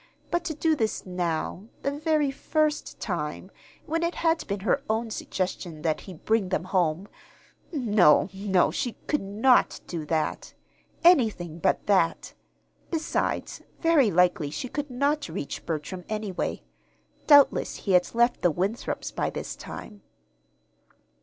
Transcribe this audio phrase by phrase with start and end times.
[0.31, 3.51] But to do this now, the very first time,
[3.85, 7.07] when it had been her own suggestion that he "bring them home"
[7.71, 10.55] no, no, she could not do that!
[11.03, 12.33] Anything but that!
[12.89, 16.63] Besides, very likely she could not reach Bertram, anyway.
[17.27, 20.01] Doubtless he had left the Winthrops' by this time.